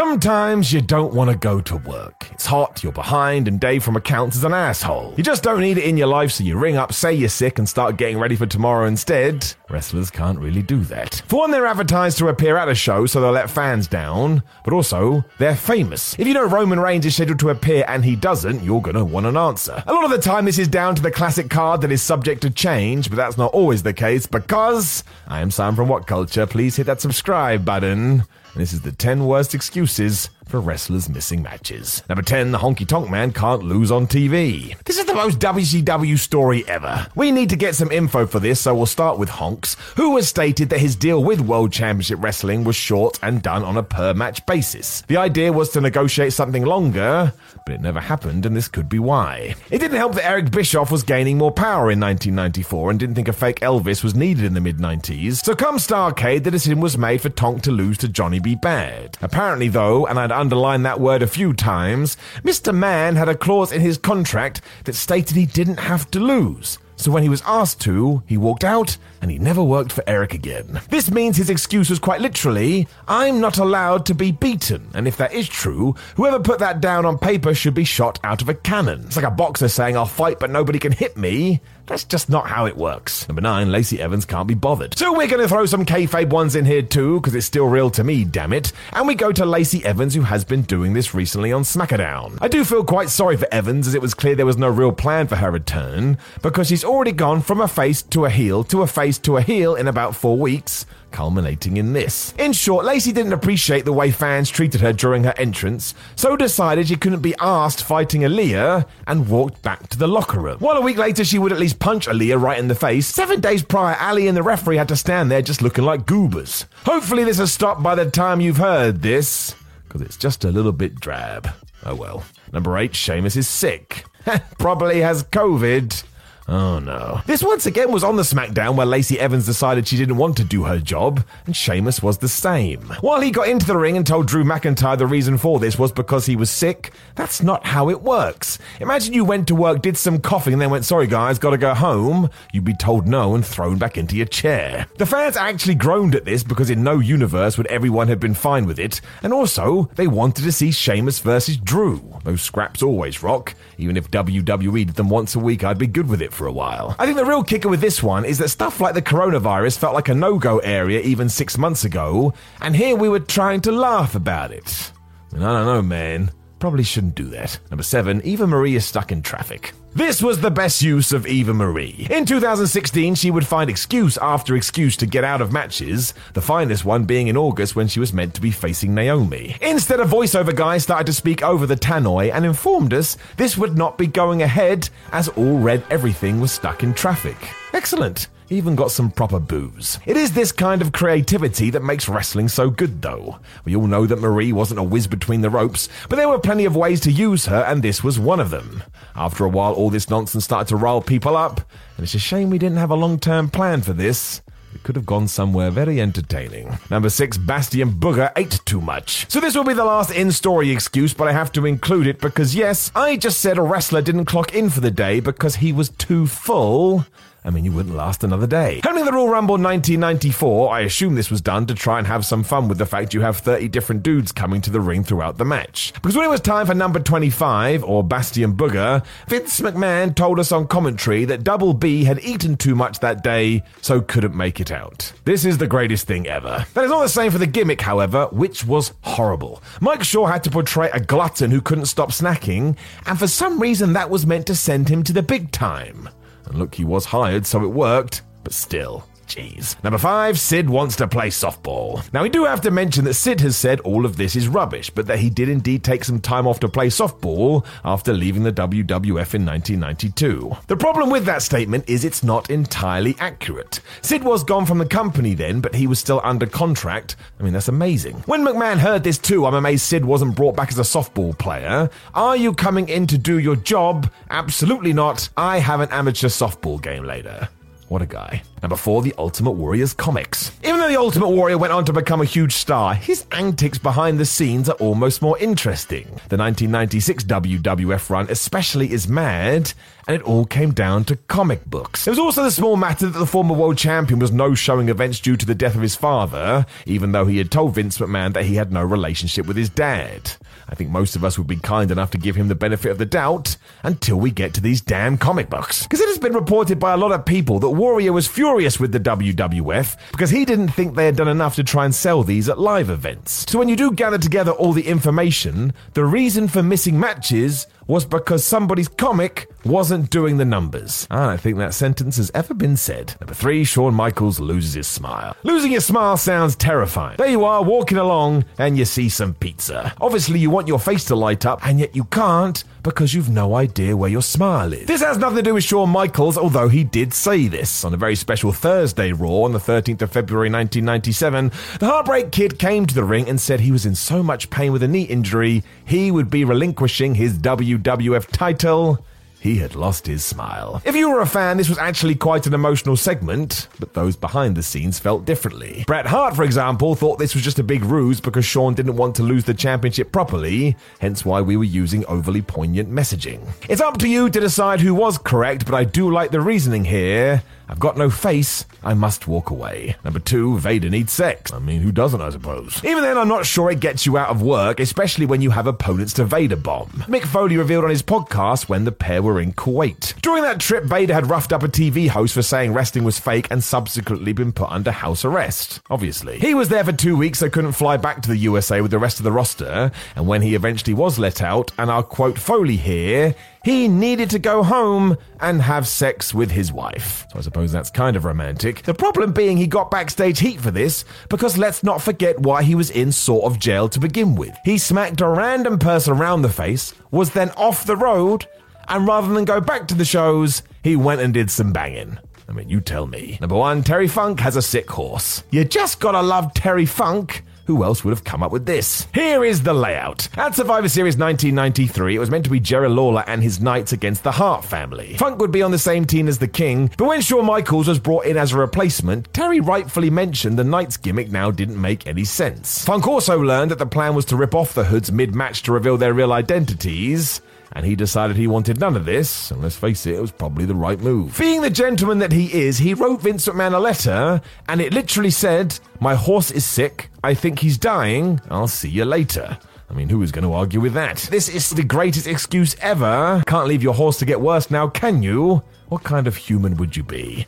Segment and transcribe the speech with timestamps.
[0.00, 2.26] Sometimes you don't want to go to work.
[2.32, 5.12] It's hot, you're behind, and Dave from accounts is an asshole.
[5.18, 7.58] You just don't need it in your life, so you ring up, say you're sick,
[7.58, 9.54] and start getting ready for tomorrow instead.
[9.68, 11.20] Wrestlers can't really do that.
[11.28, 14.72] For one, they're advertised to appear at a show, so they'll let fans down, but
[14.72, 16.18] also, they're famous.
[16.18, 19.26] If you know Roman Reigns is scheduled to appear and he doesn't, you're gonna want
[19.26, 19.84] an answer.
[19.86, 22.40] A lot of the time, this is down to the classic card that is subject
[22.40, 26.48] to change, but that's not always the case because I am Sam from WhatCulture.
[26.48, 28.24] Please hit that subscribe button.
[28.52, 32.02] And this is the 10 worst excuses for wrestlers missing matches.
[32.08, 34.76] Number 10, the honky tonk man can't lose on TV.
[34.84, 37.06] This is the most WCW story ever.
[37.14, 40.28] We need to get some info for this, so we'll start with Honks, who has
[40.28, 44.12] stated that his deal with World Championship Wrestling was short and done on a per
[44.12, 45.02] match basis.
[45.02, 47.32] The idea was to negotiate something longer,
[47.64, 49.54] but it never happened, and this could be why.
[49.70, 53.28] It didn't help that Eric Bischoff was gaining more power in 1994 and didn't think
[53.28, 56.98] a fake Elvis was needed in the mid 90s, so come Starcade, the decision was
[56.98, 58.56] made for Tonk to lose to Johnny B.
[58.56, 59.16] Bad.
[59.22, 62.74] Apparently, though, and I'd underlined that word a few times, Mr.
[62.74, 66.78] Man had a clause in his contract that stated he didn't have to lose.
[66.96, 70.34] So when he was asked to, he walked out and he never worked for Eric
[70.34, 70.80] again.
[70.90, 74.86] This means his excuse was quite literally, I'm not allowed to be beaten.
[74.92, 78.42] And if that is true, whoever put that down on paper should be shot out
[78.42, 79.04] of a cannon.
[79.06, 81.62] It's like a boxer saying, I'll fight but nobody can hit me.
[81.86, 83.28] That's just not how it works.
[83.28, 84.96] Number nine, Lacey Evans can't be bothered.
[84.96, 87.90] So we're going to throw some kayfabe ones in here too, because it's still real
[87.90, 88.72] to me, damn it.
[88.92, 92.38] And we go to Lacey Evans, who has been doing this recently on SmackDown.
[92.40, 94.92] I do feel quite sorry for Evans, as it was clear there was no real
[94.92, 98.82] plan for her return, because she's already gone from a face to a heel to
[98.82, 102.34] a face to a heel in about four weeks culminating in this.
[102.38, 106.88] In short, Lacey didn't appreciate the way fans treated her during her entrance, so decided
[106.88, 110.58] she couldn't be asked fighting Aliyah and walked back to the locker room.
[110.58, 113.40] While a week later she would at least punch Aliyah right in the face, seven
[113.40, 116.66] days prior, Ali and the referee had to stand there just looking like goobers.
[116.84, 119.54] Hopefully, this has stopped by the time you've heard this,
[119.86, 121.50] because it's just a little bit drab.
[121.84, 122.24] Oh well.
[122.52, 124.04] Number eight, Sheamus is sick.
[124.58, 126.04] Probably has COVID.
[126.50, 127.20] Oh no.
[127.26, 130.42] This once again was on the SmackDown where Lacey Evans decided she didn't want to
[130.42, 132.80] do her job, and Sheamus was the same.
[133.02, 135.92] While he got into the ring and told Drew McIntyre the reason for this was
[135.92, 138.58] because he was sick, that's not how it works.
[138.80, 141.72] Imagine you went to work, did some coughing, and then went, sorry guys, gotta go
[141.72, 142.28] home.
[142.52, 144.88] You'd be told no and thrown back into your chair.
[144.98, 148.66] The fans actually groaned at this because in no universe would everyone have been fine
[148.66, 152.18] with it, and also they wanted to see Sheamus versus Drew.
[152.24, 153.54] Those scraps always rock.
[153.78, 156.52] Even if WWE did them once a week, I'd be good with it for a
[156.52, 156.96] while.
[156.98, 159.92] I think the real kicker with this one is that stuff like the coronavirus felt
[159.92, 162.32] like a no go area even six months ago,
[162.62, 164.90] and here we were trying to laugh about it.
[165.32, 166.30] And I don't know, man.
[166.60, 167.58] Probably shouldn't do that.
[167.70, 169.72] Number seven, Eva Marie is stuck in traffic.
[169.94, 172.06] This was the best use of Eva Marie.
[172.10, 176.84] In 2016, she would find excuse after excuse to get out of matches, the finest
[176.84, 179.56] one being in August when she was meant to be facing Naomi.
[179.62, 183.76] Instead, a voiceover guy started to speak over the tannoy and informed us this would
[183.76, 187.36] not be going ahead as all Red Everything was stuck in traffic.
[187.72, 189.98] Excellent even got some proper booze.
[190.04, 193.38] It is this kind of creativity that makes wrestling so good, though.
[193.64, 196.64] We all know that Marie wasn't a whiz between the ropes, but there were plenty
[196.64, 198.82] of ways to use her, and this was one of them.
[199.14, 201.60] After a while, all this nonsense started to rile people up,
[201.96, 204.42] and it's a shame we didn't have a long term plan for this.
[204.74, 206.78] It could have gone somewhere very entertaining.
[206.90, 209.30] Number six, Bastion Booger ate too much.
[209.30, 212.20] So this will be the last in story excuse, but I have to include it
[212.20, 215.72] because, yes, I just said a wrestler didn't clock in for the day because he
[215.72, 217.04] was too full.
[217.44, 218.80] I mean, you wouldn't last another day.
[218.84, 222.42] Handling the Royal Rumble 1994, I assume this was done to try and have some
[222.42, 225.44] fun with the fact you have 30 different dudes coming to the ring throughout the
[225.44, 225.92] match.
[225.94, 230.52] Because when it was time for number 25, or Bastion Booger, Vince McMahon told us
[230.52, 234.70] on commentary that Double B had eaten too much that day, so couldn't make it
[234.70, 235.12] out.
[235.24, 236.66] This is the greatest thing ever.
[236.74, 239.62] That is not the same for the gimmick, however, which was horrible.
[239.80, 242.76] Mike Shaw had to portray a glutton who couldn't stop snacking,
[243.06, 246.08] and for some reason that was meant to send him to the big time.
[246.50, 249.06] And look, he was hired, so it worked, but still.
[249.30, 249.80] Jeez.
[249.84, 252.02] Number five, Sid wants to play softball.
[252.12, 254.90] Now, we do have to mention that Sid has said all of this is rubbish,
[254.90, 258.52] but that he did indeed take some time off to play softball after leaving the
[258.52, 260.56] WWF in 1992.
[260.66, 263.78] The problem with that statement is it's not entirely accurate.
[264.02, 267.14] Sid was gone from the company then, but he was still under contract.
[267.38, 268.16] I mean, that's amazing.
[268.26, 271.88] When McMahon heard this too, I'm amazed Sid wasn't brought back as a softball player.
[272.14, 274.10] Are you coming in to do your job?
[274.28, 275.28] Absolutely not.
[275.36, 277.48] I have an amateur softball game later.
[277.86, 278.42] What a guy.
[278.62, 280.52] Number four, The Ultimate Warrior's comics.
[280.62, 284.18] Even though The Ultimate Warrior went on to become a huge star, his antics behind
[284.18, 286.04] the scenes are almost more interesting.
[286.28, 289.72] The 1996 WWF run especially is mad,
[290.06, 292.04] and it all came down to comic books.
[292.04, 295.20] There was also the small matter that the former world champion was no showing events
[295.20, 298.44] due to the death of his father, even though he had told Vince McMahon that
[298.44, 300.32] he had no relationship with his dad.
[300.68, 302.98] I think most of us would be kind enough to give him the benefit of
[302.98, 305.82] the doubt until we get to these damn comic books.
[305.84, 308.92] Because it has been reported by a lot of people that Warrior was furious with
[308.92, 312.48] the WWF because he didn't think they had done enough to try and sell these
[312.48, 313.46] at live events.
[313.48, 318.04] So when you do gather together all the information, the reason for missing matches was
[318.04, 321.06] because somebody's comic wasn't doing the numbers.
[321.10, 323.14] I don't think that sentence has ever been said.
[323.20, 325.36] Number three, Shawn Michaels loses his smile.
[325.42, 327.16] Losing your smile sounds terrifying.
[327.18, 329.92] There you are, walking along, and you see some pizza.
[330.00, 333.54] Obviously, you want your face to light up, and yet you can't because you've no
[333.54, 334.86] idea where your smile is.
[334.86, 337.84] This has nothing to do with Shawn Michaels, although he did say this.
[337.84, 342.58] On a very special Thursday Raw on the 13th of February 1997, the Heartbreak Kid
[342.58, 345.02] came to the ring and said he was in so much pain with a knee
[345.02, 347.36] injury, he would be relinquishing his
[347.82, 349.04] WWF title
[349.40, 350.82] he had lost his smile.
[350.84, 354.54] If you were a fan, this was actually quite an emotional segment, but those behind
[354.54, 355.82] the scenes felt differently.
[355.86, 359.16] Bret Hart, for example, thought this was just a big ruse because Shawn didn't want
[359.16, 363.40] to lose the championship properly, hence why we were using overly poignant messaging.
[363.68, 366.84] It's up to you to decide who was correct, but I do like the reasoning
[366.84, 367.42] here.
[367.70, 369.94] I've got no face, I must walk away.
[370.02, 371.52] Number two, Vader needs sex.
[371.52, 372.84] I mean, who doesn't, I suppose?
[372.84, 375.68] Even then, I'm not sure it gets you out of work, especially when you have
[375.68, 376.88] opponents to Vader bomb.
[377.06, 380.20] Mick Foley revealed on his podcast when the pair were in Kuwait.
[380.20, 383.46] During that trip, Vader had roughed up a TV host for saying wrestling was fake
[383.52, 385.80] and subsequently been put under house arrest.
[385.90, 386.40] Obviously.
[386.40, 388.98] He was there for two weeks, so couldn't fly back to the USA with the
[388.98, 392.76] rest of the roster, and when he eventually was let out, and I'll quote Foley
[392.76, 397.26] here, he needed to go home and have sex with his wife.
[397.30, 398.82] So I suppose that's kind of romantic.
[398.82, 402.74] The problem being he got backstage heat for this because let's not forget why he
[402.74, 404.56] was in sort of jail to begin with.
[404.64, 408.46] He smacked a random person around the face, was then off the road,
[408.88, 412.18] and rather than go back to the shows, he went and did some banging.
[412.48, 413.38] I mean, you tell me.
[413.40, 415.44] Number one, Terry Funk has a sick horse.
[415.50, 417.44] You just gotta love Terry Funk.
[417.70, 419.06] Who else would have come up with this?
[419.14, 420.28] Here is the layout.
[420.36, 424.24] At Survivor Series 1993, it was meant to be Jerry Lawler and his Knights against
[424.24, 425.16] the Hart family.
[425.18, 428.00] Funk would be on the same team as the King, but when Shawn Michaels was
[428.00, 432.24] brought in as a replacement, Terry rightfully mentioned the Knights gimmick now didn't make any
[432.24, 432.84] sense.
[432.84, 435.70] Funk also learned that the plan was to rip off the Hoods mid match to
[435.70, 437.40] reveal their real identities
[437.72, 440.64] and he decided he wanted none of this, and let's face it, it was probably
[440.64, 441.38] the right move.
[441.38, 445.30] Being the gentleman that he is, he wrote Vince McMahon a letter, and it literally
[445.30, 449.58] said, My horse is sick, I think he's dying, I'll see you later.
[449.88, 451.18] I mean, who is going to argue with that?
[451.30, 453.42] This is the greatest excuse ever.
[453.46, 455.62] Can't leave your horse to get worse now, can you?
[455.88, 457.46] What kind of human would you be?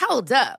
[0.00, 0.58] Hold up.